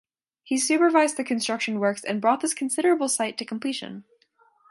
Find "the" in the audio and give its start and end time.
1.17-1.23